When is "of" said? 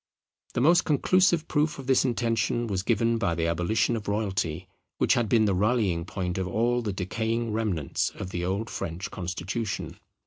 1.77-1.85, 3.95-4.07, 6.39-6.47, 8.15-8.31